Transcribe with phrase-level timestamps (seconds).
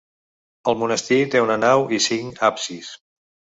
[0.73, 2.93] El monestir té una nau i cinc absis.